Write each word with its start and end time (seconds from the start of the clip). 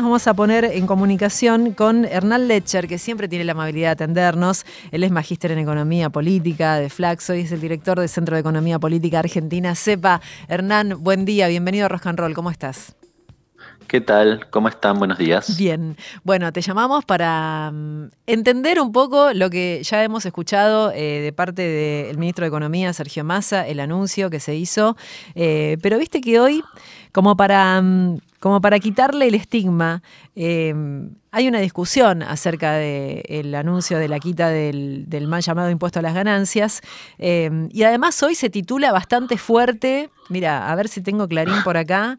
nos 0.00 0.08
vamos 0.08 0.26
a 0.28 0.32
poner 0.32 0.64
en 0.64 0.86
comunicación 0.86 1.74
con 1.74 2.06
Hernán 2.06 2.48
Lecher, 2.48 2.88
que 2.88 2.96
siempre 2.96 3.28
tiene 3.28 3.44
la 3.44 3.52
amabilidad 3.52 3.88
de 3.88 4.04
atendernos. 4.04 4.64
Él 4.92 5.04
es 5.04 5.10
magíster 5.10 5.50
en 5.52 5.58
Economía 5.58 6.08
Política 6.08 6.76
de 6.76 6.88
Flaxo 6.88 7.34
y 7.34 7.40
es 7.40 7.52
el 7.52 7.60
director 7.60 8.00
del 8.00 8.08
Centro 8.08 8.34
de 8.34 8.40
Economía 8.40 8.78
Política 8.78 9.18
Argentina, 9.18 9.74
CEPA. 9.74 10.22
Hernán, 10.48 11.04
buen 11.04 11.26
día, 11.26 11.48
bienvenido 11.48 11.84
a 11.84 11.88
Rock 11.90 12.06
and 12.06 12.18
Roll, 12.18 12.32
¿cómo 12.32 12.50
estás? 12.50 12.96
¿Qué 13.88 14.00
tal? 14.00 14.48
¿Cómo 14.48 14.68
están? 14.68 14.98
Buenos 14.98 15.18
días. 15.18 15.58
Bien. 15.58 15.98
Bueno, 16.24 16.50
te 16.50 16.62
llamamos 16.62 17.04
para 17.04 17.70
mm, 17.70 18.06
entender 18.26 18.80
un 18.80 18.92
poco 18.92 19.34
lo 19.34 19.50
que 19.50 19.82
ya 19.82 20.02
hemos 20.02 20.24
escuchado 20.24 20.92
eh, 20.92 21.20
de 21.20 21.32
parte 21.34 21.60
del 21.60 22.16
ministro 22.16 22.44
de 22.44 22.48
Economía, 22.48 22.90
Sergio 22.94 23.22
Massa, 23.22 23.66
el 23.66 23.80
anuncio 23.80 24.30
que 24.30 24.40
se 24.40 24.54
hizo. 24.54 24.96
Eh, 25.34 25.76
pero 25.82 25.98
viste 25.98 26.22
que 26.22 26.40
hoy, 26.40 26.62
como 27.12 27.36
para, 27.36 27.82
mm, 27.82 28.20
como 28.40 28.60
para 28.60 28.80
quitarle 28.80 29.28
el 29.28 29.36
estigma, 29.36 30.02
eh, 30.34 30.74
hay 31.30 31.46
una 31.46 31.60
discusión 31.60 32.22
acerca 32.22 32.72
del 32.72 33.54
anuncio 33.54 33.98
de 33.98 34.08
la 34.08 34.18
quita 34.18 34.48
del, 34.48 35.04
del, 35.06 35.28
mal 35.28 35.42
llamado 35.42 35.70
impuesto 35.70 36.00
a 36.00 36.02
las 36.02 36.14
ganancias. 36.14 36.80
y 37.18 37.82
además 37.84 38.20
hoy 38.22 38.34
se 38.34 38.50
titula 38.50 38.90
bastante 38.90 39.38
fuerte. 39.38 40.10
Mira, 40.28 40.72
a 40.72 40.74
ver 40.74 40.88
si 40.88 41.00
tengo 41.02 41.28
Clarín 41.28 41.62
por 41.62 41.76
acá. 41.76 42.18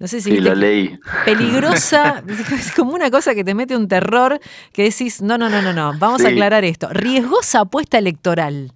No 0.00 0.08
sé 0.08 0.22
si 0.22 0.30
sí, 0.30 0.40
lo 0.40 0.54
leí. 0.54 0.98
Peligrosa, 1.26 2.24
es 2.52 2.72
como 2.72 2.94
una 2.94 3.10
cosa 3.10 3.34
que 3.34 3.44
te 3.44 3.54
mete 3.54 3.76
un 3.76 3.86
terror 3.86 4.40
que 4.72 4.84
decís, 4.84 5.20
no, 5.20 5.36
no, 5.36 5.50
no, 5.50 5.60
no, 5.60 5.74
no, 5.74 5.92
vamos 5.98 6.24
a 6.24 6.28
aclarar 6.28 6.64
esto. 6.64 6.88
Riesgosa 6.90 7.60
apuesta 7.60 7.98
electoral. 7.98 8.72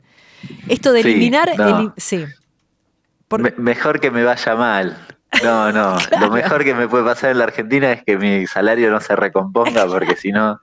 Esto 0.69 0.93
de 0.93 1.01
eliminar... 1.01 1.51
sí. 1.97 2.27
mejor 3.57 4.01
que 4.01 4.11
me 4.11 4.23
vaya 4.23 4.55
mal. 4.55 4.99
No, 5.43 5.73
no. 5.73 5.97
Lo 6.21 6.31
mejor 6.31 6.65
que 6.65 6.75
me 6.75 6.89
puede 6.89 7.05
pasar 7.05 7.31
en 7.31 7.39
la 7.39 7.45
Argentina 7.45 7.93
es 7.93 8.05
que 8.05 8.17
mi 8.17 8.47
salario 8.47 8.91
no 8.91 9.01
se 9.01 9.17
recomponga, 9.17 9.87
porque 9.87 10.17
si 10.17 10.33
no 10.33 10.61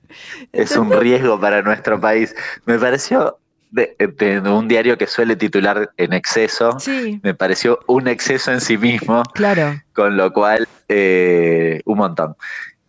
es 0.51 0.75
un 0.75 0.91
riesgo 0.91 1.39
para 1.39 1.61
nuestro 1.61 1.99
país. 1.99 2.35
Me 2.65 2.77
pareció 2.77 3.37
de, 3.71 4.41
un 4.45 4.67
diario 4.67 4.97
que 4.97 5.07
suele 5.07 5.35
titular 5.35 5.91
en 5.97 6.13
exceso, 6.13 6.77
me 7.23 7.33
pareció 7.33 7.79
un 7.87 8.07
exceso 8.07 8.51
en 8.51 8.61
sí 8.61 8.77
mismo. 8.77 9.23
Claro. 9.33 9.81
Con 9.93 10.17
lo 10.17 10.31
cual, 10.31 10.67
eh, 10.87 11.81
un 11.85 11.97
montón. 11.97 12.35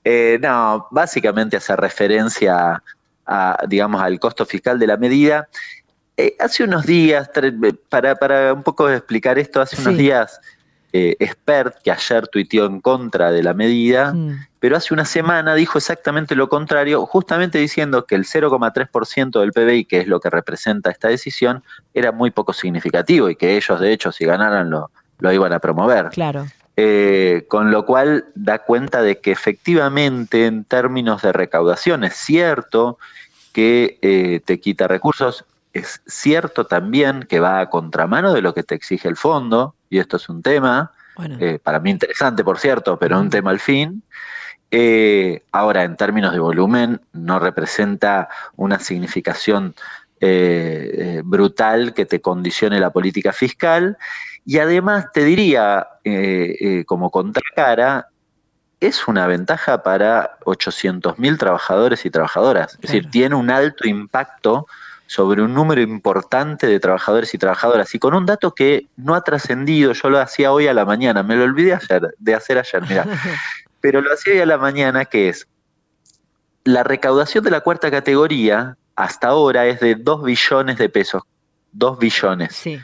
Eh, 0.05 0.38
no, 0.42 0.88
básicamente 0.91 1.56
hace 1.56 1.77
referencia 1.77 2.83
a, 3.27 3.64
digamos, 3.69 4.03
al 4.03 4.19
costo 4.19 4.44
fiscal 4.44 4.78
de 4.78 4.86
la 4.86 4.97
medida. 4.97 5.48
Eh, 6.16 6.36
hace 6.41 6.64
unos 6.64 6.84
días, 6.84 7.30
para, 7.88 8.14
para, 8.16 8.53
un 8.53 8.62
poco 8.62 8.91
explicar 8.91 9.38
esto, 9.38 9.60
hace 9.60 9.80
unos 9.80 9.97
días 9.97 10.41
eh, 10.92 11.16
expert 11.20 11.76
que 11.82 11.90
ayer 11.90 12.28
tuiteó 12.28 12.66
en 12.66 12.80
contra 12.80 13.30
de 13.30 13.42
la 13.42 13.54
medida, 13.54 14.12
mm. 14.12 14.46
pero 14.60 14.76
hace 14.76 14.92
una 14.92 15.04
semana 15.04 15.54
dijo 15.54 15.78
exactamente 15.78 16.34
lo 16.34 16.48
contrario, 16.48 17.06
justamente 17.06 17.58
diciendo 17.58 18.04
que 18.04 18.14
el 18.14 18.24
0,3% 18.24 19.40
del 19.40 19.52
PBI, 19.52 19.86
que 19.86 20.00
es 20.00 20.06
lo 20.06 20.20
que 20.20 20.28
representa 20.28 20.90
esta 20.90 21.08
decisión, 21.08 21.62
era 21.94 22.12
muy 22.12 22.30
poco 22.30 22.52
significativo 22.52 23.30
y 23.30 23.36
que 23.36 23.56
ellos, 23.56 23.80
de 23.80 23.92
hecho, 23.92 24.12
si 24.12 24.26
ganaran, 24.26 24.68
lo, 24.68 24.90
lo 25.18 25.32
iban 25.32 25.52
a 25.52 25.60
promover. 25.60 26.10
Claro. 26.10 26.46
Eh, 26.76 27.44
con 27.48 27.70
lo 27.70 27.84
cual 27.84 28.26
da 28.34 28.60
cuenta 28.60 29.02
de 29.02 29.18
que 29.18 29.30
efectivamente 29.30 30.46
en 30.46 30.64
términos 30.64 31.20
de 31.20 31.32
recaudación 31.32 32.02
es 32.02 32.14
cierto 32.14 32.98
que 33.52 33.98
eh, 34.00 34.40
te 34.44 34.58
quita 34.58 34.88
recursos, 34.88 35.44
es 35.74 36.00
cierto 36.06 36.66
también 36.66 37.24
que 37.28 37.40
va 37.40 37.60
a 37.60 37.68
contramano 37.68 38.32
de 38.32 38.40
lo 38.40 38.54
que 38.54 38.62
te 38.62 38.74
exige 38.74 39.08
el 39.08 39.16
fondo, 39.16 39.74
y 39.92 39.98
esto 39.98 40.16
es 40.16 40.26
un 40.30 40.40
tema, 40.40 40.90
eh, 41.38 41.58
para 41.62 41.78
mí 41.78 41.90
interesante, 41.90 42.42
por 42.42 42.58
cierto, 42.58 42.98
pero 42.98 43.20
un 43.20 43.28
tema 43.28 43.50
al 43.50 43.60
fin. 43.60 44.02
Eh, 44.70 45.42
ahora, 45.52 45.84
en 45.84 45.98
términos 45.98 46.32
de 46.32 46.38
volumen, 46.38 47.02
no 47.12 47.38
representa 47.38 48.30
una 48.56 48.78
significación 48.78 49.74
eh, 50.18 51.20
brutal 51.26 51.92
que 51.92 52.06
te 52.06 52.22
condicione 52.22 52.80
la 52.80 52.88
política 52.88 53.34
fiscal. 53.34 53.98
Y 54.47 54.60
además, 54.60 55.08
te 55.12 55.25
diría, 55.25 55.86
como 56.86 57.10
contracara, 57.10 58.08
es 58.81 59.06
una 59.06 59.26
ventaja 59.26 59.82
para 59.82 60.38
800.000 60.47 61.38
trabajadores 61.38 62.06
y 62.06 62.10
trabajadoras. 62.10 62.72
Es 62.76 62.81
decir, 62.81 63.10
tiene 63.10 63.34
un 63.34 63.50
alto 63.50 63.86
impacto 63.86 64.66
sobre 65.12 65.43
un 65.43 65.53
número 65.53 65.83
importante 65.83 66.67
de 66.67 66.81
trabajadores 66.81 67.34
y 67.34 67.39
trabajadoras 67.39 67.95
y 67.95 67.99
con 67.99 68.15
un 68.15 68.25
dato 68.25 68.55
que 68.55 68.87
no 68.97 69.15
ha 69.15 69.21
trascendido, 69.21 69.93
yo 69.93 70.09
lo 70.09 70.19
hacía 70.19 70.53
hoy 70.53 70.69
a 70.69 70.73
la 70.73 70.87
mañana, 70.87 71.23
me 71.23 71.37
lo 71.37 71.45
olvidé 71.45 71.75
ayer, 71.75 72.15
de 72.19 72.34
hacer 72.34 72.56
ayer, 72.56 72.83
mira, 72.89 73.05
pero 73.83 74.00
lo 74.00 74.11
hacía 74.11 74.33
hoy 74.33 74.41
a 74.41 74.47
la 74.47 74.56
mañana, 74.56 75.05
que 75.05 75.28
es 75.28 75.47
la 76.65 76.83
recaudación 76.83 77.45
de 77.45 77.50
la 77.50 77.61
cuarta 77.61 77.91
categoría 77.91 78.78
hasta 78.97 79.28
ahora 79.28 79.67
es 79.67 79.81
de 79.81 79.97
2 79.97 80.23
billones 80.23 80.78
de 80.78 80.89
pesos, 80.89 81.23
2 81.73 81.99
billones. 81.99 82.56
Sí. 82.56 82.81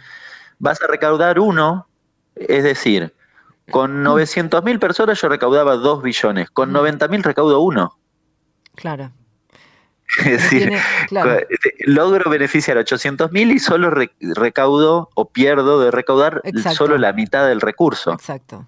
Vas 0.58 0.82
a 0.82 0.86
recaudar 0.86 1.38
uno, 1.38 1.88
es 2.34 2.62
decir, 2.62 3.14
con 3.70 4.02
900 4.02 4.62
mil 4.64 4.78
personas 4.78 5.18
yo 5.18 5.30
recaudaba 5.30 5.76
2 5.76 6.02
billones, 6.02 6.50
con 6.50 6.72
90 6.72 7.08
mil 7.08 7.22
recaudo 7.22 7.60
uno. 7.60 7.98
Claro. 8.74 9.12
Es 10.24 10.42
decir, 10.42 10.72
este, 11.50 11.74
logro 11.80 12.30
beneficiar 12.30 12.78
a 12.78 12.80
800 12.80 13.30
mil 13.30 13.52
y 13.52 13.58
solo 13.58 13.90
recaudo 14.20 15.10
o 15.14 15.28
pierdo 15.28 15.80
de 15.80 15.90
recaudar 15.90 16.42
solo 16.74 16.96
la 16.96 17.12
mitad 17.12 17.46
del 17.46 17.60
recurso. 17.60 18.12
Exacto. 18.12 18.66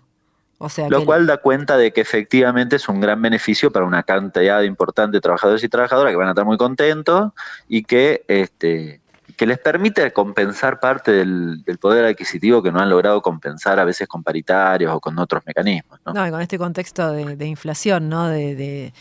O 0.58 0.68
sea 0.68 0.90
Lo 0.90 1.06
cual 1.06 1.26
da 1.26 1.38
cuenta 1.38 1.78
de 1.78 1.90
que 1.90 2.02
efectivamente 2.02 2.76
es 2.76 2.86
un 2.90 3.00
gran 3.00 3.22
beneficio 3.22 3.72
para 3.72 3.86
una 3.86 4.02
cantidad 4.02 4.60
importante 4.60 5.16
de 5.16 5.22
trabajadores 5.22 5.64
y 5.64 5.70
trabajadoras 5.70 6.12
que 6.12 6.16
van 6.16 6.28
a 6.28 6.30
estar 6.32 6.44
muy 6.44 6.58
contentos 6.58 7.32
y 7.66 7.84
que 7.84 8.24
este, 8.28 9.00
que 9.40 9.46
les 9.46 9.58
permite 9.58 10.12
compensar 10.12 10.80
parte 10.80 11.12
del, 11.12 11.64
poder 11.80 12.04
adquisitivo 12.04 12.62
que 12.62 12.70
no 12.70 12.78
han 12.78 12.90
logrado 12.90 13.22
compensar 13.22 13.80
a 13.80 13.84
veces 13.86 14.06
con 14.06 14.22
paritarios 14.22 14.92
o 14.94 15.00
con 15.00 15.18
otros 15.18 15.42
mecanismos. 15.46 15.98
No, 16.04 16.28
y 16.28 16.30
con 16.30 16.42
este 16.42 16.58
contexto 16.58 17.10
de, 17.10 17.46
inflación, 17.46 18.10
¿no? 18.10 18.28
De, 18.28 18.92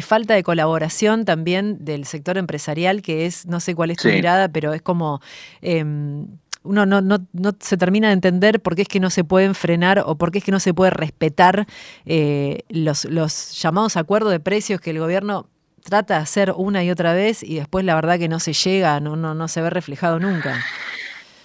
falta 0.00 0.32
de 0.32 0.42
colaboración 0.42 1.26
también 1.26 1.84
del 1.84 2.06
sector 2.06 2.38
empresarial, 2.38 3.02
que 3.02 3.26
es, 3.26 3.44
no 3.44 3.60
sé 3.60 3.74
cuál 3.74 3.90
es 3.90 3.98
tu 3.98 4.08
mirada, 4.08 4.48
pero 4.48 4.72
es 4.72 4.80
como... 4.80 5.20
Em, 5.60 6.26
uno 6.64 6.86
no, 6.86 7.02
no, 7.02 7.18
no, 7.32 7.50
se 7.58 7.76
termina 7.76 8.06
de 8.06 8.14
entender 8.14 8.62
por 8.62 8.76
qué 8.76 8.82
es 8.82 8.88
que 8.88 9.00
no 9.00 9.10
se 9.10 9.24
pueden 9.24 9.54
frenar 9.54 10.04
o 10.06 10.16
por 10.16 10.30
qué 10.30 10.38
es 10.38 10.44
que 10.44 10.52
no 10.52 10.60
se 10.60 10.72
puede 10.72 10.92
respetar 10.92 11.66
eh, 12.06 12.60
los, 12.68 13.04
los 13.04 13.60
llamados 13.60 13.96
acuerdos 13.96 14.30
de 14.30 14.38
precios 14.38 14.80
que 14.80 14.90
el 14.90 15.00
gobierno 15.00 15.48
trata 15.82 16.14
de 16.14 16.20
hacer 16.20 16.52
una 16.56 16.82
y 16.84 16.90
otra 16.90 17.12
vez 17.12 17.42
y 17.42 17.56
después 17.56 17.84
la 17.84 17.94
verdad 17.94 18.18
que 18.18 18.28
no 18.28 18.40
se 18.40 18.52
llega, 18.52 19.00
no, 19.00 19.16
no, 19.16 19.34
no 19.34 19.48
se 19.48 19.60
ve 19.60 19.70
reflejado 19.70 20.18
nunca. 20.18 20.56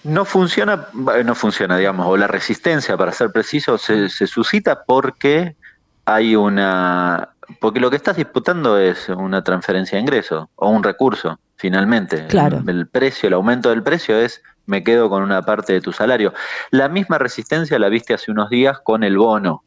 No 0.04 0.24
funciona, 0.24 0.88
no 1.24 1.34
funciona, 1.34 1.76
digamos, 1.76 2.06
o 2.06 2.16
la 2.16 2.28
resistencia, 2.28 2.96
para 2.96 3.12
ser 3.12 3.30
preciso, 3.32 3.76
se, 3.78 4.08
suscita 4.08 4.84
porque 4.84 5.56
hay 6.04 6.36
una, 6.36 7.30
porque 7.60 7.80
lo 7.80 7.90
que 7.90 7.96
estás 7.96 8.16
disputando 8.16 8.78
es 8.78 9.08
una 9.08 9.42
transferencia 9.42 9.96
de 9.96 10.02
ingreso 10.02 10.50
o 10.54 10.70
un 10.70 10.82
recurso, 10.82 11.40
finalmente. 11.56 12.26
Claro. 12.28 12.62
El, 12.66 12.70
el, 12.70 12.86
precio, 12.86 13.26
el 13.26 13.34
aumento 13.34 13.70
del 13.70 13.82
precio 13.82 14.16
es 14.16 14.40
me 14.66 14.84
quedo 14.84 15.08
con 15.08 15.22
una 15.22 15.42
parte 15.42 15.72
de 15.72 15.80
tu 15.80 15.92
salario. 15.92 16.32
La 16.70 16.88
misma 16.88 17.18
resistencia 17.18 17.78
la 17.78 17.88
viste 17.88 18.14
hace 18.14 18.30
unos 18.30 18.50
días 18.50 18.78
con 18.80 19.02
el 19.02 19.18
bono 19.18 19.64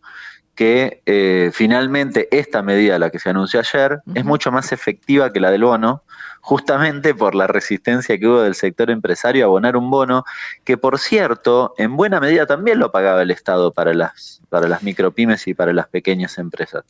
que 0.61 1.01
eh, 1.07 1.49
finalmente 1.51 2.27
esta 2.29 2.61
medida, 2.61 2.99
la 2.99 3.09
que 3.09 3.17
se 3.17 3.31
anunció 3.31 3.61
ayer, 3.61 4.01
es 4.13 4.23
mucho 4.23 4.51
más 4.51 4.71
efectiva 4.71 5.33
que 5.33 5.39
la 5.39 5.49
del 5.49 5.63
bono, 5.63 6.03
justamente 6.39 7.15
por 7.15 7.33
la 7.33 7.47
resistencia 7.47 8.19
que 8.19 8.27
hubo 8.27 8.43
del 8.43 8.53
sector 8.53 8.91
empresario 8.91 9.43
a 9.43 9.47
abonar 9.47 9.75
un 9.75 9.89
bono, 9.89 10.23
que 10.63 10.77
por 10.77 10.99
cierto, 10.99 11.73
en 11.79 11.97
buena 11.97 12.19
medida 12.19 12.45
también 12.45 12.77
lo 12.77 12.91
pagaba 12.91 13.23
el 13.23 13.31
Estado 13.31 13.73
para 13.73 13.95
las, 13.95 14.43
para 14.49 14.67
las 14.67 14.83
micropymes 14.83 15.47
y 15.47 15.55
para 15.55 15.73
las 15.73 15.87
pequeñas 15.87 16.37
empresas. 16.37 16.83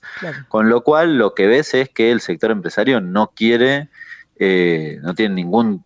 Con 0.49 0.67
lo 0.67 0.81
cual, 0.81 1.17
lo 1.17 1.33
que 1.33 1.47
ves 1.47 1.73
es 1.73 1.87
que 1.87 2.11
el 2.11 2.19
sector 2.19 2.51
empresario 2.51 2.99
no 2.99 3.31
quiere, 3.33 3.87
eh, 4.37 4.99
no 5.01 5.15
tiene 5.15 5.35
ningún, 5.35 5.85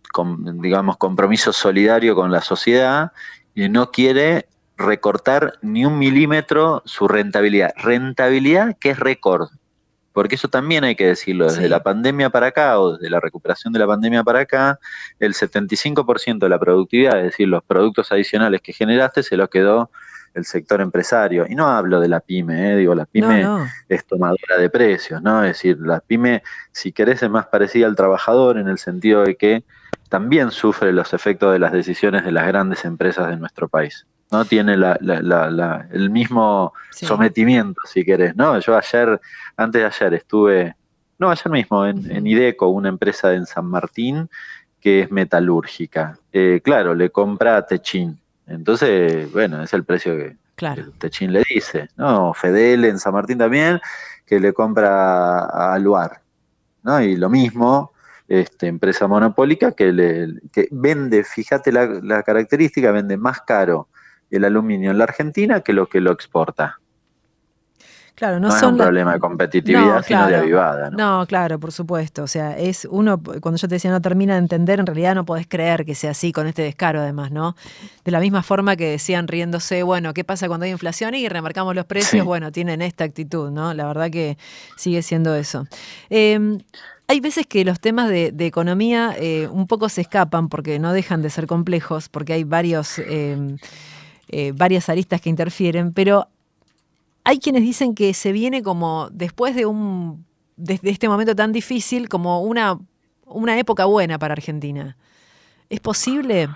digamos, 0.54 0.96
compromiso 0.96 1.52
solidario 1.52 2.16
con 2.16 2.32
la 2.32 2.40
sociedad 2.40 3.12
y 3.54 3.68
no 3.68 3.92
quiere 3.92 4.48
recortar 4.76 5.54
ni 5.62 5.84
un 5.84 5.98
milímetro 5.98 6.82
su 6.84 7.08
rentabilidad. 7.08 7.72
Rentabilidad 7.76 8.76
que 8.78 8.90
es 8.90 8.98
récord, 8.98 9.48
porque 10.12 10.36
eso 10.36 10.48
también 10.48 10.84
hay 10.84 10.96
que 10.96 11.06
decirlo, 11.06 11.46
desde 11.46 11.68
la 11.68 11.82
pandemia 11.82 12.30
para 12.30 12.46
acá 12.48 12.78
o 12.80 12.92
desde 12.92 13.10
la 13.10 13.20
recuperación 13.20 13.72
de 13.72 13.78
la 13.78 13.86
pandemia 13.86 14.24
para 14.24 14.40
acá, 14.40 14.78
el 15.18 15.34
75% 15.34 16.38
de 16.38 16.48
la 16.48 16.58
productividad, 16.58 17.18
es 17.18 17.24
decir, 17.24 17.48
los 17.48 17.62
productos 17.62 18.10
adicionales 18.12 18.62
que 18.62 18.72
generaste, 18.72 19.22
se 19.22 19.36
los 19.36 19.48
quedó 19.48 19.90
el 20.32 20.44
sector 20.44 20.80
empresario. 20.80 21.46
Y 21.48 21.54
no 21.54 21.66
hablo 21.66 22.00
de 22.00 22.08
la 22.08 22.20
pyme, 22.20 22.72
¿eh? 22.72 22.76
digo, 22.76 22.94
la 22.94 23.06
pyme 23.06 23.46
es 23.88 24.06
tomadora 24.06 24.58
de 24.58 24.70
precios, 24.70 25.20
¿no? 25.22 25.42
Es 25.42 25.56
decir, 25.56 25.78
la 25.80 26.00
pyme, 26.00 26.42
si 26.72 26.92
querés, 26.92 27.22
es 27.22 27.30
más 27.30 27.46
parecida 27.46 27.86
al 27.86 27.96
trabajador 27.96 28.58
en 28.58 28.68
el 28.68 28.78
sentido 28.78 29.22
de 29.22 29.36
que 29.36 29.64
también 30.08 30.50
sufre 30.50 30.92
los 30.92 31.14
efectos 31.14 31.52
de 31.52 31.58
las 31.58 31.72
decisiones 31.72 32.24
de 32.24 32.32
las 32.32 32.46
grandes 32.46 32.84
empresas 32.84 33.28
de 33.28 33.36
nuestro 33.36 33.68
país. 33.68 34.06
No 34.30 34.44
tiene 34.44 34.74
el 34.74 36.10
mismo 36.10 36.72
sometimiento, 36.90 37.80
si 37.84 38.04
querés, 38.04 38.34
¿no? 38.36 38.58
Yo 38.58 38.76
ayer, 38.76 39.20
antes 39.56 39.80
de 39.80 39.86
ayer, 39.86 40.14
estuve, 40.14 40.74
no, 41.18 41.30
ayer 41.30 41.50
mismo, 41.50 41.86
en, 41.86 42.26
IDECO, 42.26 42.68
una 42.68 42.88
empresa 42.88 43.32
en 43.34 43.46
San 43.46 43.66
Martín 43.66 44.28
que 44.80 45.02
es 45.02 45.10
metalúrgica. 45.10 46.18
Eh, 46.32 46.60
claro, 46.62 46.94
le 46.94 47.10
compra 47.10 47.56
a 47.56 47.66
Techin. 47.66 48.18
Entonces, 48.46 49.32
bueno, 49.32 49.62
es 49.62 49.72
el 49.72 49.84
precio 49.84 50.16
que, 50.16 50.36
Techin 50.98 51.32
le 51.32 51.42
dice, 51.48 51.88
¿no? 51.96 52.32
Fedel 52.32 52.84
en 52.84 52.98
San 52.98 53.12
Martín 53.12 53.38
también, 53.38 53.80
que 54.24 54.40
le 54.40 54.52
compra 54.52 55.40
a 55.40 55.74
Aluar, 55.74 56.20
¿no? 56.82 57.00
Y 57.00 57.16
lo 57.16 57.28
mismo, 57.28 57.92
este, 58.28 58.66
empresa 58.66 59.06
monopólica 59.06 59.72
que, 59.72 59.92
le, 59.92 60.40
que 60.52 60.68
vende, 60.70 61.24
fíjate 61.24 61.72
la, 61.72 61.86
la, 62.02 62.22
característica, 62.22 62.90
vende 62.90 63.16
más 63.16 63.40
caro 63.42 63.88
el 64.30 64.44
aluminio 64.44 64.90
en 64.90 64.98
la 64.98 65.04
Argentina 65.04 65.60
que 65.60 65.72
lo 65.72 65.86
que 65.88 66.00
lo 66.00 66.12
exporta. 66.12 66.78
Claro, 68.16 68.40
no, 68.40 68.48
es 68.48 68.62
un 68.62 68.78
problema 68.78 69.12
de 69.12 69.18
competitividad, 69.20 70.02
sino 70.02 70.26
de 70.26 70.36
avivada. 70.36 70.88
¿no? 70.88 71.18
¿no? 71.18 71.26
claro, 71.26 71.60
por 71.60 71.70
supuesto. 71.70 72.22
O 72.22 72.26
sea, 72.26 72.56
es 72.56 72.88
uno, 72.90 73.22
cuando 73.22 73.58
yo 73.58 73.68
te 73.68 73.74
decía 73.74 73.90
no 73.90 74.00
termina 74.00 74.32
de 74.32 74.38
entender, 74.38 74.80
en 74.80 74.86
realidad 74.86 75.14
no 75.14 75.26
podés 75.26 75.46
creer 75.46 75.84
que 75.84 75.94
sea 75.94 76.12
así 76.12 76.32
con 76.32 76.46
este 76.46 76.62
descaro, 76.62 77.00
además, 77.00 77.30
¿no? 77.30 77.56
De 78.06 78.10
la 78.10 78.20
misma 78.20 78.42
forma 78.42 78.74
que 78.74 78.88
decían 78.88 79.28
riéndose, 79.28 79.82
bueno, 79.82 80.14
¿qué 80.14 80.24
pasa 80.24 80.48
cuando 80.48 80.64
hay 80.64 80.72
inflación? 80.72 81.14
Y 81.14 81.28
remarcamos 81.28 81.74
los 81.74 81.84
precios, 81.84 82.24
bueno, 82.24 82.50
tienen 82.52 82.80
esta 82.80 83.04
actitud, 83.04 83.50
¿no? 83.50 83.74
La 83.74 83.86
verdad 83.86 84.10
que 84.10 84.38
sigue 84.78 85.02
siendo 85.02 85.34
eso. 85.34 85.66
Em, 86.08 86.60
hay 87.08 87.20
veces 87.20 87.46
que 87.46 87.66
los 87.66 87.80
temas 87.80 88.08
de, 88.08 88.32
economía 88.38 89.14
eh, 89.18 89.46
un 89.52 89.66
poco 89.66 89.90
se 89.90 90.00
escapan 90.00 90.48
porque 90.48 90.78
no 90.78 90.94
dejan 90.94 91.20
de 91.20 91.28
ser 91.28 91.46
complejos, 91.46 92.08
porque 92.08 92.32
hay 92.32 92.44
varios, 92.44 92.98
em, 92.98 93.58
eh, 94.28 94.52
varias 94.54 94.88
aristas 94.88 95.20
que 95.20 95.30
interfieren, 95.30 95.92
pero 95.92 96.28
hay 97.24 97.38
quienes 97.38 97.62
dicen 97.62 97.94
que 97.94 98.14
se 98.14 98.32
viene 98.32 98.62
como 98.62 99.08
después 99.12 99.54
de 99.54 99.66
un 99.66 100.24
desde 100.56 100.90
este 100.90 101.08
momento 101.08 101.36
tan 101.36 101.52
difícil 101.52 102.08
como 102.08 102.40
una, 102.40 102.78
una 103.26 103.58
época 103.58 103.84
buena 103.84 104.18
para 104.18 104.32
Argentina. 104.32 104.96
¿Es 105.68 105.80
posible? 105.80 106.48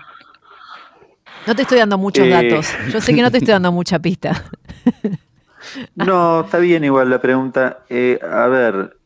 No 1.45 1.55
te 1.55 1.61
estoy 1.63 1.77
dando 1.77 1.97
muchos 1.97 2.25
eh. 2.25 2.29
datos. 2.29 2.67
Yo 2.91 2.99
sé 2.99 3.13
que 3.13 3.21
no 3.21 3.29
te 3.29 3.37
estoy 3.37 3.51
dando 3.51 3.71
mucha 3.73 3.99
pista. 3.99 4.43
no, 5.95 6.41
está 6.41 6.57
bien 6.57 6.83
igual 6.83 7.09
la 7.09 7.21
pregunta. 7.21 7.83
a 7.89 8.47
ver, 8.47 8.97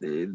eh, 0.00 0.28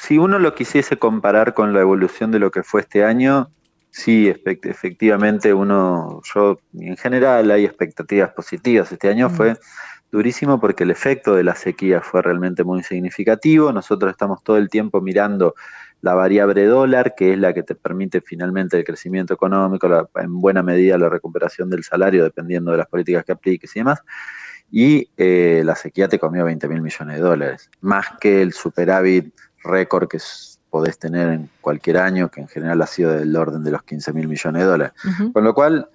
si 0.00 0.18
uno 0.18 0.38
lo 0.38 0.54
quisiese 0.54 0.96
comparar 0.98 1.54
con 1.54 1.72
la 1.72 1.80
evolución 1.80 2.30
de 2.30 2.38
lo 2.38 2.50
que 2.50 2.62
fue 2.62 2.82
este 2.82 3.04
año, 3.04 3.50
sí, 3.90 4.28
efectivamente 4.28 5.52
uno, 5.52 6.20
yo 6.34 6.58
en 6.74 6.96
general 6.96 7.50
hay 7.50 7.64
expectativas 7.64 8.30
positivas. 8.30 8.90
Este 8.92 9.08
año 9.08 9.28
mm. 9.28 9.32
fue 9.32 9.56
durísimo 10.10 10.60
porque 10.60 10.84
el 10.84 10.90
efecto 10.90 11.34
de 11.34 11.44
la 11.44 11.54
sequía 11.54 12.00
fue 12.00 12.22
realmente 12.22 12.64
muy 12.64 12.82
significativo. 12.82 13.72
Nosotros 13.72 14.10
estamos 14.10 14.42
todo 14.42 14.56
el 14.56 14.68
tiempo 14.68 15.00
mirando 15.00 15.54
la 16.00 16.14
variable 16.14 16.64
dólar, 16.64 17.14
que 17.16 17.32
es 17.32 17.38
la 17.38 17.52
que 17.52 17.64
te 17.64 17.74
permite 17.74 18.20
finalmente 18.20 18.78
el 18.78 18.84
crecimiento 18.84 19.34
económico, 19.34 20.08
en 20.14 20.40
buena 20.40 20.62
medida 20.62 20.96
la 20.96 21.08
recuperación 21.08 21.68
del 21.70 21.82
salario, 21.82 22.22
dependiendo 22.22 22.70
de 22.70 22.78
las 22.78 22.86
políticas 22.86 23.24
que 23.24 23.32
apliques 23.32 23.74
y 23.74 23.80
demás 23.80 24.00
y 24.70 25.10
eh, 25.16 25.62
la 25.64 25.74
sequía 25.74 26.08
te 26.08 26.18
comió 26.18 26.44
20 26.44 26.68
mil 26.68 26.82
millones 26.82 27.16
de 27.16 27.22
dólares, 27.22 27.70
más 27.80 28.06
que 28.20 28.42
el 28.42 28.52
superávit 28.52 29.32
récord 29.64 30.08
que 30.08 30.18
podés 30.70 30.98
tener 30.98 31.28
en 31.28 31.50
cualquier 31.60 31.98
año, 31.98 32.30
que 32.30 32.40
en 32.40 32.48
general 32.48 32.80
ha 32.82 32.86
sido 32.86 33.12
del 33.12 33.34
orden 33.36 33.64
de 33.64 33.70
los 33.70 33.82
15 33.82 34.12
mil 34.12 34.28
millones 34.28 34.62
de 34.62 34.68
dólares. 34.68 34.94
Con 35.32 35.44
lo 35.44 35.54
cual, 35.54 35.88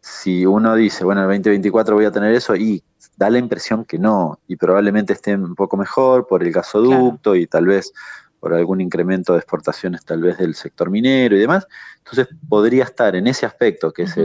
si 0.00 0.46
uno 0.46 0.74
dice, 0.74 1.04
bueno, 1.04 1.22
en 1.22 1.30
el 1.30 1.38
2024 1.38 1.94
voy 1.94 2.04
a 2.04 2.10
tener 2.10 2.34
eso, 2.34 2.54
y 2.56 2.82
da 3.16 3.30
la 3.30 3.38
impresión 3.38 3.84
que 3.84 3.98
no, 3.98 4.38
y 4.46 4.56
probablemente 4.56 5.12
esté 5.12 5.34
un 5.34 5.54
poco 5.54 5.76
mejor 5.76 6.26
por 6.26 6.42
el 6.42 6.52
gasoducto 6.52 7.34
y 7.34 7.46
tal 7.46 7.66
vez 7.66 7.92
por 8.40 8.54
algún 8.54 8.80
incremento 8.80 9.34
de 9.34 9.40
exportaciones 9.40 10.04
tal 10.04 10.22
vez 10.22 10.38
del 10.38 10.54
sector 10.54 10.90
minero 10.90 11.36
y 11.36 11.40
demás. 11.40 11.66
Entonces 11.98 12.28
podría 12.48 12.84
estar 12.84 13.14
en 13.14 13.26
ese 13.26 13.44
aspecto, 13.44 13.92
que 13.92 14.04
es 14.04 14.16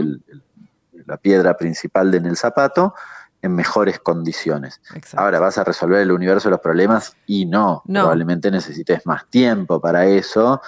la 1.04 1.18
piedra 1.18 1.56
principal 1.56 2.10
de 2.10 2.18
en 2.18 2.26
el 2.26 2.36
zapato, 2.36 2.94
en 3.42 3.54
mejores 3.54 3.98
condiciones. 4.00 4.80
Ahora, 5.14 5.40
¿vas 5.40 5.58
a 5.58 5.64
resolver 5.64 6.00
el 6.00 6.12
universo 6.12 6.48
de 6.48 6.52
los 6.52 6.60
problemas? 6.60 7.16
Y 7.26 7.46
no, 7.46 7.82
probablemente 7.86 8.50
necesites 8.50 9.06
más 9.06 9.28
tiempo 9.28 9.80
para 9.80 10.06
eso. 10.06 10.60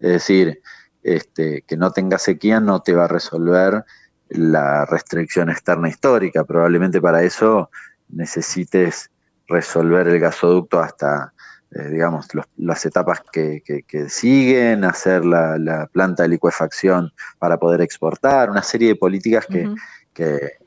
Es 0.00 0.10
decir, 0.10 0.60
este, 1.02 1.62
que 1.62 1.76
no 1.76 1.92
tenga 1.92 2.18
sequía 2.18 2.60
no 2.60 2.82
te 2.82 2.92
va 2.92 3.04
a 3.04 3.08
resolver 3.08 3.84
la 4.28 4.84
restricción 4.86 5.50
externa 5.50 5.88
histórica. 5.88 6.44
Probablemente 6.44 7.00
para 7.00 7.22
eso 7.22 7.70
necesites 8.08 9.10
resolver 9.48 10.08
el 10.08 10.18
gasoducto 10.18 10.80
hasta, 10.80 11.32
eh, 11.70 11.88
digamos, 11.90 12.28
las 12.56 12.84
etapas 12.84 13.22
que, 13.32 13.62
siguen, 14.08 14.84
hacer 14.84 15.24
la, 15.24 15.88
planta 15.92 16.24
de 16.24 16.30
licuefacción 16.30 17.12
para 17.38 17.58
poder 17.58 17.80
exportar, 17.80 18.50
una 18.50 18.62
serie 18.62 18.88
de 18.88 18.96
políticas 18.96 19.46
que, 19.46 19.72
que 20.16 20.58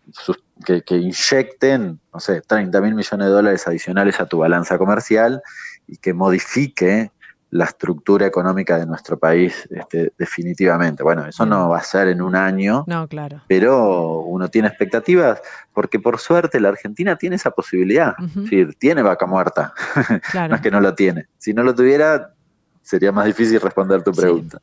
que, 0.63 0.95
inyecten, 0.95 1.99
no 2.13 2.19
sé, 2.19 2.41
30 2.41 2.81
mil 2.81 2.95
millones 2.95 3.27
de 3.27 3.33
dólares 3.33 3.67
adicionales 3.67 4.19
a 4.19 4.25
tu 4.25 4.39
balanza 4.39 4.77
comercial 4.77 5.41
y 5.87 5.97
que 5.97 6.13
modifique 6.13 7.11
la 7.51 7.65
estructura 7.65 8.27
económica 8.27 8.77
de 8.77 8.85
nuestro 8.85 9.17
país 9.17 9.67
este, 9.71 10.13
definitivamente. 10.19 11.01
Bueno, 11.01 11.25
eso 11.25 11.47
no 11.47 11.69
va 11.69 11.79
a 11.79 11.83
ser 11.83 12.09
en 12.09 12.21
un 12.21 12.35
año, 12.35 12.83
no, 12.85 13.07
claro. 13.07 13.41
pero 13.47 14.19
uno 14.19 14.49
tiene 14.49 14.67
expectativas 14.67 15.41
porque 15.73 15.99
por 15.99 16.19
suerte 16.19 16.59
la 16.59 16.69
Argentina 16.69 17.15
tiene 17.15 17.37
esa 17.37 17.49
posibilidad, 17.49 18.13
es 18.19 18.35
decir, 18.35 18.75
tiene 18.75 19.01
vaca 19.01 19.25
muerta, 19.25 19.73
no 20.47 20.55
es 20.55 20.61
que 20.61 20.69
no 20.69 20.79
lo 20.79 20.93
tiene. 20.93 21.25
Si 21.39 21.53
no 21.53 21.63
lo 21.63 21.73
tuviera, 21.73 22.35
sería 22.89 23.11
más 23.11 23.27
difícil 23.27 23.61
responder 23.61 24.01
tu 24.01 24.11
pregunta. 24.11 24.59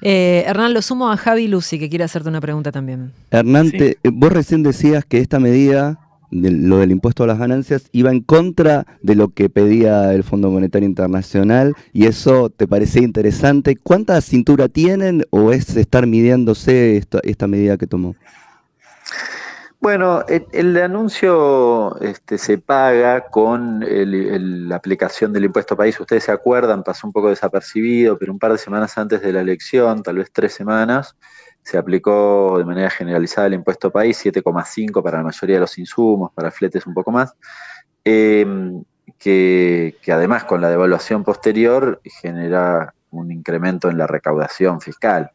Eh, 0.00 0.44
Hernán, 0.46 0.72
lo 0.72 0.80
sumo 0.80 1.10
a 1.10 1.16
Javi 1.16 1.46
Lucy, 1.46 1.78
que 1.78 1.90
quiere 1.90 2.04
hacerte 2.04 2.28
una 2.28 2.40
pregunta 2.40 2.72
también. 2.72 3.12
Hernán, 3.30 3.70
vos 4.12 4.32
recién 4.32 4.62
decías 4.62 5.04
que 5.04 5.18
esta 5.18 5.38
medida, 5.38 5.98
lo 6.30 6.78
del 6.78 6.90
impuesto 6.90 7.24
a 7.24 7.26
las 7.26 7.38
ganancias, 7.38 7.88
iba 7.92 8.10
en 8.10 8.22
contra 8.22 8.86
de 9.02 9.14
lo 9.14 9.28
que 9.28 9.50
pedía 9.50 10.14
el 10.14 10.24
Fondo 10.24 10.50
Monetario 10.50 10.88
Internacional 10.88 11.74
y 11.92 12.06
eso 12.06 12.48
te 12.48 12.66
parecía 12.66 13.02
interesante. 13.02 13.76
¿Cuánta 13.76 14.18
cintura 14.22 14.68
tienen 14.68 15.24
o 15.28 15.52
es 15.52 15.76
estar 15.76 16.06
midiéndose 16.06 16.96
esta, 16.96 17.20
esta 17.24 17.46
medida 17.46 17.76
que 17.76 17.86
tomó? 17.86 18.16
Bueno, 19.78 20.24
el, 20.26 20.76
anuncio 20.78 22.00
este, 22.00 22.38
se 22.38 22.58
paga 22.58 23.28
con 23.28 23.84
la 24.68 24.76
aplicación 24.76 25.32
del 25.32 25.44
impuesto 25.44 25.76
país. 25.76 26.00
Ustedes 26.00 26.24
se 26.24 26.32
acuerdan, 26.32 26.82
pasó 26.82 27.06
un 27.06 27.12
poco 27.12 27.28
desapercibido, 27.28 28.18
pero 28.18 28.32
un 28.32 28.38
par 28.38 28.52
de 28.52 28.58
semanas 28.58 28.96
antes 28.96 29.20
de 29.20 29.32
la 29.32 29.42
elección, 29.42 30.02
tal 30.02 30.16
vez 30.16 30.32
tres 30.32 30.54
semanas, 30.54 31.16
se 31.62 31.76
aplicó 31.76 32.56
de 32.58 32.64
manera 32.64 32.90
generalizada 32.90 33.48
el 33.48 33.54
impuesto 33.54 33.90
país, 33.90 34.18
7,5 34.24 35.02
para 35.02 35.18
la 35.18 35.24
mayoría 35.24 35.56
de 35.56 35.60
los 35.60 35.78
insumos, 35.78 36.32
para 36.32 36.50
fletes 36.50 36.86
un 36.86 36.94
poco 36.94 37.12
más, 37.12 37.34
em, 38.04 38.82
que, 39.18 39.96
que 40.00 40.12
además 40.12 40.44
con 40.44 40.60
la 40.60 40.70
devaluación 40.70 41.22
posterior 41.22 42.00
genera 42.04 42.94
un 43.10 43.30
incremento 43.30 43.90
en 43.90 43.98
la 43.98 44.06
recaudación 44.06 44.80
fiscal. 44.80 45.30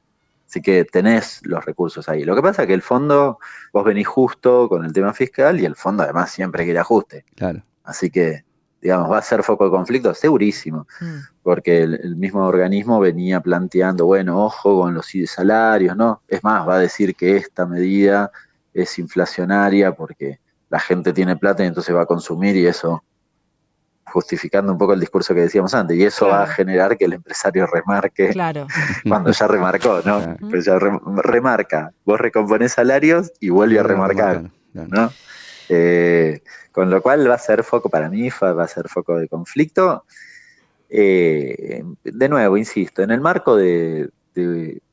Así 0.52 0.62
que 0.62 0.84
tenés 0.84 1.40
los 1.44 1.64
recursos 1.64 2.10
ahí. 2.10 2.26
Lo 2.26 2.36
que 2.36 2.42
pasa 2.42 2.64
es 2.64 2.68
que 2.68 2.74
el 2.74 2.82
fondo, 2.82 3.40
vos 3.72 3.86
venís 3.86 4.06
justo 4.06 4.68
con 4.68 4.84
el 4.84 4.92
tema 4.92 5.14
fiscal 5.14 5.58
y 5.62 5.64
el 5.64 5.78
fondo 5.78 6.04
además 6.04 6.30
siempre 6.30 6.66
quiere 6.66 6.80
ajuste. 6.80 7.24
Claro. 7.38 7.64
Así 7.86 8.10
que, 8.10 8.44
digamos, 8.82 9.10
va 9.10 9.20
a 9.20 9.22
ser 9.22 9.44
foco 9.44 9.64
de 9.64 9.72
conflicto, 9.72 10.14
segurísimo, 10.14 10.88
mm. 11.00 11.20
porque 11.42 11.84
el, 11.84 12.18
mismo 12.18 12.46
organismo 12.46 13.00
venía 13.00 13.40
planteando, 13.40 14.06
bueno, 14.06 14.44
ojo 14.44 14.82
con 14.82 14.94
los 14.94 15.08
salarios, 15.28 15.96
¿no? 15.96 16.22
Es 16.28 16.44
más, 16.44 16.68
va 16.68 16.76
a 16.76 16.80
decir 16.80 17.16
que 17.16 17.38
esta 17.38 17.66
medida 17.66 18.30
es 18.74 19.00
inflacionaria 19.00 19.96
porque 19.96 20.42
la 20.70 20.82
gente 20.82 21.14
tiene 21.14 21.38
plata 21.38 21.64
y 21.64 21.68
entonces 21.68 21.96
va 21.96 22.02
a 22.02 22.06
consumir 22.06 22.58
y 22.58 22.68
eso 22.68 23.06
justificando 24.06 24.72
un 24.72 24.78
poco 24.78 24.94
el 24.94 25.00
discurso 25.00 25.34
que 25.34 25.42
decíamos 25.42 25.74
antes, 25.74 25.98
y 25.98 26.04
eso 26.04 26.28
va 26.28 26.44
a 26.44 26.48
generar 26.48 26.98
que 26.98 27.06
el 27.06 27.14
empresario 27.14 27.66
remarque 27.68 28.34
cuando 29.08 29.32
ya 29.32 29.48
remarcó, 29.48 30.02
¿no? 30.06 30.38
Pues 30.50 30.66
ya 30.66 30.78
remarca, 30.80 31.92
vos 32.06 32.20
recomponés 32.20 32.74
salarios 32.74 33.32
y 33.40 33.50
vuelve 33.50 33.80
a 33.80 33.84
remarcar, 33.84 34.44
¿no? 34.74 35.12
Eh, 35.70 36.42
con 36.72 36.90
lo 36.90 37.02
cual 37.02 37.30
va 37.30 37.36
a 37.36 37.40
ser 37.40 37.64
foco 37.64 37.90
para 37.90 38.10
mí, 38.10 38.30
va 38.30 38.64
a 38.64 38.68
ser 38.68 38.90
foco 38.90 39.18
de 39.18 39.28
conflicto. 39.28 40.06
Eh, 40.90 41.84
de 42.04 42.30
nuevo, 42.30 42.58
insisto, 42.58 43.02
en 43.02 43.12
el 43.12 43.22
marco 43.22 43.56
de, 43.56 44.10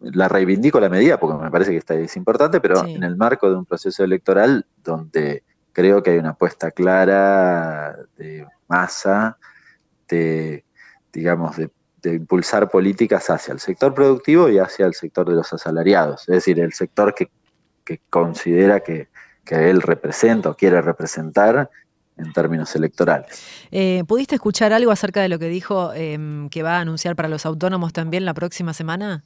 la 0.00 0.28
reivindico 0.28 0.80
la 0.80 0.88
medida 0.88 1.18
porque 1.18 1.42
me 1.42 1.50
parece 1.50 1.72
que 1.72 1.78
esta 1.78 1.94
es 1.94 2.16
importante, 2.16 2.60
pero 2.60 2.84
en 2.86 3.02
el 3.02 3.16
marco 3.16 3.48
de 3.48 3.56
un 3.56 3.64
proceso 3.64 4.04
electoral 4.04 4.66
donde 4.82 5.42
creo 5.72 6.02
que 6.02 6.10
hay 6.10 6.18
una 6.18 6.30
apuesta 6.30 6.70
clara 6.70 7.96
de 8.16 8.46
masa 8.68 9.38
de, 10.08 10.64
digamos, 11.12 11.56
de, 11.56 11.70
impulsar 12.04 12.70
políticas 12.70 13.28
hacia 13.28 13.52
el 13.52 13.60
sector 13.60 13.92
productivo 13.92 14.48
y 14.48 14.58
hacia 14.58 14.86
el 14.86 14.94
sector 14.94 15.28
de 15.28 15.34
los 15.34 15.52
asalariados, 15.52 16.22
es 16.22 16.36
decir, 16.36 16.58
el 16.58 16.72
sector 16.72 17.14
que, 17.14 17.28
considera 18.08 18.80
que, 18.80 19.08
que 19.44 19.68
él 19.68 19.82
representa 19.82 20.50
o 20.50 20.56
quiere 20.56 20.80
representar 20.80 21.68
en 22.18 22.32
términos 22.32 22.74
electorales. 22.74 23.42
Eh, 23.70 24.04
¿Pudiste 24.06 24.34
escuchar 24.34 24.72
algo 24.72 24.90
acerca 24.90 25.22
de 25.22 25.28
lo 25.28 25.38
que 25.38 25.48
dijo 25.48 25.92
em, 25.94 26.48
que 26.50 26.62
va 26.62 26.76
a 26.76 26.80
anunciar 26.80 27.16
para 27.16 27.28
los 27.28 27.46
autónomos 27.46 27.92
también 27.92 28.24
la 28.24 28.34
próxima 28.34 28.74
semana? 28.74 29.24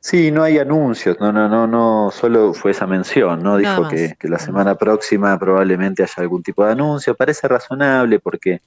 Sí, 0.00 0.30
no 0.30 0.42
hay 0.42 0.58
anuncios, 0.58 1.18
no, 1.20 1.32
no, 1.32 1.48
no, 1.48 1.66
no, 1.66 2.10
solo 2.10 2.54
fue 2.54 2.70
esa 2.70 2.86
mención, 2.86 3.42
¿no? 3.42 3.56
Dijo 3.56 3.88
que, 3.88 4.16
la 4.22 4.38
semana 4.38 4.76
próxima 4.76 5.38
probablemente 5.38 6.02
haya 6.02 6.14
algún 6.18 6.42
tipo 6.42 6.64
de 6.64 6.72
anuncio. 6.72 7.14
Parece 7.14 7.48
razonable 7.48 8.20
porque 8.20 8.60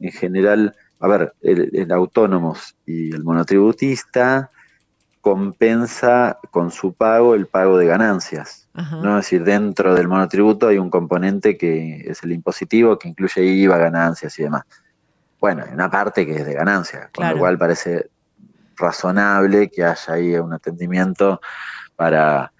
en 0.00 0.12
general, 0.12 0.74
a 1.00 1.08
ver, 1.08 1.34
el, 1.42 1.70
el 1.72 1.92
autónomos 1.92 2.76
y 2.86 3.12
el 3.14 3.24
monotributista 3.24 4.50
compensa 5.26 6.38
con 6.52 6.70
su 6.70 6.92
pago 6.92 7.34
el 7.34 7.46
pago 7.46 7.78
de 7.78 7.86
ganancias. 7.86 8.68
¿no? 8.74 9.18
Es 9.18 9.24
decir, 9.24 9.42
dentro 9.42 9.92
del 9.92 10.06
monotributo 10.06 10.68
hay 10.68 10.78
un 10.78 10.88
componente 10.88 11.56
que 11.56 12.04
es 12.06 12.22
el 12.22 12.30
impositivo, 12.30 12.96
que 12.96 13.08
incluye 13.08 13.42
IVA, 13.42 13.76
ganancias 13.76 14.38
y 14.38 14.44
demás. 14.44 14.62
Bueno, 15.40 15.64
hay 15.66 15.74
una 15.74 15.90
parte 15.90 16.24
que 16.24 16.36
es 16.36 16.46
de 16.46 16.54
ganancias, 16.54 17.10
con 17.12 17.28
lo 17.28 17.38
cual 17.38 17.58
parece 17.58 18.08
razonable 18.76 19.70
que 19.70 19.84
haya 19.84 20.12
ahí 20.12 20.34
un 20.36 20.52
atendimiento 20.52 21.40
para, 21.96 22.52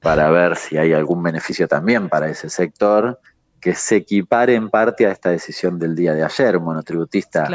para 0.00 0.30
ver 0.30 0.56
si 0.56 0.76
hay 0.76 0.92
algún 0.92 1.22
beneficio 1.22 1.68
también 1.68 2.08
para 2.08 2.28
ese 2.28 2.48
sector 2.48 3.20
que 3.60 3.74
se 3.74 3.96
equipare 3.96 4.54
en 4.54 4.68
parte 4.68 5.06
a 5.06 5.10
esta 5.10 5.30
decisión 5.30 5.78
del 5.78 5.94
día 5.94 6.12
de 6.12 6.22
ayer. 6.22 6.60
Monotributista 6.60 7.48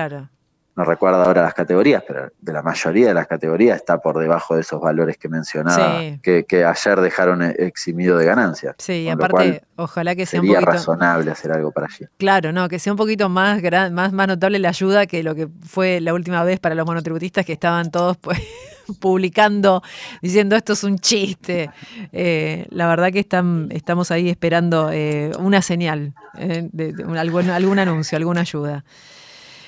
no 0.79 0.85
recuerdo 0.85 1.21
ahora 1.21 1.41
las 1.41 1.53
categorías, 1.53 2.01
pero 2.07 2.31
de 2.39 2.53
la 2.53 2.61
mayoría 2.61 3.09
de 3.09 3.13
las 3.13 3.27
categorías 3.27 3.75
está 3.75 3.97
por 3.97 4.17
debajo 4.17 4.55
de 4.55 4.61
esos 4.61 4.79
valores 4.79 5.17
que 5.17 5.27
mencionaba, 5.27 5.99
que, 6.21 6.45
ayer 6.65 7.01
dejaron 7.01 7.41
eximido 7.41 8.17
de 8.17 8.23
ganancias. 8.23 8.75
Sí, 8.77 9.03
y 9.03 9.09
aparte, 9.09 9.61
ojalá 9.75 10.15
que 10.15 10.25
sea 10.25 10.39
un 10.39 10.47
poquito... 10.47 10.65
razonable 10.65 11.31
hacer 11.31 11.51
algo 11.51 11.73
para 11.73 11.87
allí. 11.87 12.05
Claro, 12.17 12.53
no, 12.53 12.69
que 12.69 12.79
sea 12.79 12.93
un 12.93 12.97
poquito 12.97 13.27
más, 13.27 13.61
más, 13.91 14.13
más 14.13 14.27
notable 14.29 14.57
la 14.57 14.69
ayuda 14.69 15.05
que 15.05 15.21
lo 15.21 15.35
que 15.35 15.49
fue 15.67 15.99
la 15.99 16.13
última 16.13 16.45
vez 16.45 16.61
para 16.61 16.75
los 16.75 16.85
monotributistas 16.85 17.45
que 17.45 17.51
estaban 17.51 17.91
todos 17.91 18.15
pues, 18.15 18.39
publicando, 19.01 19.83
diciendo 20.21 20.55
esto 20.55 20.71
es 20.71 20.85
un 20.85 20.97
chiste. 20.97 21.71
Eh, 22.13 22.67
la 22.69 22.87
verdad 22.87 23.11
que 23.11 23.19
están, 23.19 23.67
estamos 23.71 24.11
ahí 24.11 24.29
esperando 24.29 24.91
eh, 24.93 25.33
una 25.39 25.61
señal, 25.61 26.13
eh, 26.37 26.69
de, 26.71 26.95
algún, 27.17 27.49
algún 27.49 27.79
anuncio, 27.79 28.15
alguna 28.15 28.41
ayuda. 28.41 28.85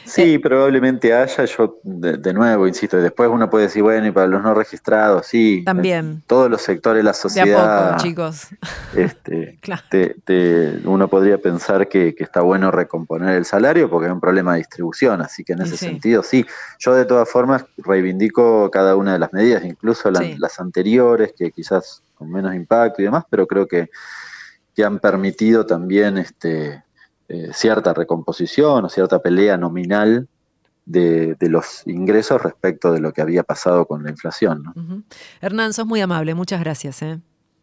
Sí, 0.05 0.38
probablemente 0.39 1.13
haya. 1.13 1.46
Yo, 1.46 1.79
de, 1.84 2.34
nuevo, 2.34 2.67
insisto, 2.67 2.98
después 2.98 3.29
uno 3.29 3.50
puede 3.50 3.65
decir, 3.65 3.84
bueno, 3.84 4.08
y 4.08 4.12
para 4.12 4.27
los 4.27 4.43
no 4.43 4.53
registrados, 4.53 5.27
sí. 5.27 5.63
También. 5.65 6.24
todos 6.27 6.50
los 6.50 6.62
sectores 6.62 7.00
de 7.00 7.03
la 7.03 7.13
sociedad. 7.13 7.46
De 7.46 7.55
a 7.55 7.91
poco, 7.91 8.03
chicos. 8.03 8.48
Este, 8.96 9.58
uno 10.86 11.08
podría 11.08 11.38
pensar 11.38 11.88
que, 11.88 12.15
está 12.17 12.41
bueno 12.41 12.72
recomponer 12.72 13.36
el 13.36 13.46
salario 13.46 13.89
porque 13.89 14.08
hay 14.08 14.13
un 14.13 14.20
problema 14.20 14.53
de 14.53 14.60
distribución. 14.60 15.22
Así 15.22 15.43
que 15.43 15.53
en 15.53 15.62
ese 15.62 15.77
sentido, 15.77 16.24
sí. 16.24 16.46
Yo, 16.79 16.93
de 16.93 17.05
todas 17.05 17.29
formas, 17.29 17.65
reivindico 17.77 18.70
cada 18.72 18.96
una 18.96 19.13
de 19.13 19.20
las 19.20 19.34
medidas, 19.34 19.63
incluso 19.63 20.12
las 20.12 20.60
anteriores, 20.60 21.34
que 21.38 21.51
quizás 21.51 22.03
con 22.15 22.31
menos 22.31 22.53
impacto 22.53 23.01
y 23.01 23.05
demás, 23.05 23.24
pero 23.29 23.48
creo 23.48 23.67
que, 23.67 23.89
que 24.75 24.84
han 24.84 25.00
permitido 25.00 25.65
también 25.65 26.17
este 26.17 26.84
eh, 27.32 27.50
cierta 27.54 27.94
recomposición 27.94 28.84
o 28.84 28.90
cierta 28.90 29.22
pelea 29.22 29.56
nominal 29.58 30.28
de, 30.86 31.38
los 31.40 31.88
ingresos 31.88 32.42
respecto 32.42 32.92
de 32.92 33.00
lo 33.00 33.14
que 33.14 33.22
había 33.22 33.44
pasado 33.44 33.86
con 33.86 34.04
la 34.04 34.10
inflación. 34.10 34.64
Hernán, 35.40 35.72
sos 35.72 35.86
muy 35.86 36.02
amable, 36.02 36.34
muchas 36.34 36.60
gracias. 36.60 37.02
¿eh? 37.02 37.20